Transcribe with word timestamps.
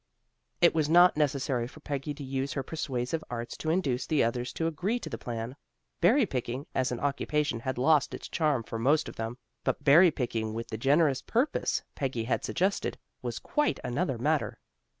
It 0.61 0.73
was 0.73 0.89
not 0.89 1.15
necessary 1.15 1.67
for 1.67 1.79
Peggy 1.79 2.11
to 2.15 2.23
use 2.23 2.53
her 2.53 2.63
persuasive 2.63 3.23
arts 3.29 3.55
to 3.57 3.69
induce 3.69 4.07
the 4.07 4.23
others 4.23 4.51
to 4.53 4.65
agree 4.65 4.97
to 4.97 5.11
the 5.11 5.17
plan. 5.19 5.55
Berry 5.99 6.25
picking 6.25 6.65
as 6.73 6.91
an 6.91 6.99
occupation 6.99 7.59
had 7.59 7.77
lost 7.77 8.15
its 8.15 8.27
charm 8.27 8.63
for 8.63 8.79
most 8.79 9.07
of 9.07 9.15
them, 9.17 9.37
but 9.63 9.83
berry 9.83 10.09
picking 10.09 10.55
with 10.55 10.69
the 10.69 10.75
generous 10.79 11.21
purpose 11.21 11.83
Peggy 11.93 12.23
had 12.23 12.43
suggested, 12.43 12.97
was 13.21 13.37
quite 13.37 13.79
another 13.83 14.17
matter. 14.17 14.57